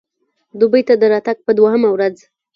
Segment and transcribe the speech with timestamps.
[0.59, 2.15] دوبۍ ته د راتګ په دوهمه ورځ.